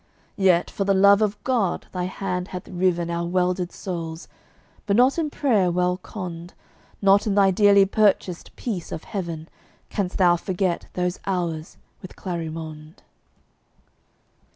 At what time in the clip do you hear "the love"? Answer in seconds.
0.83-1.21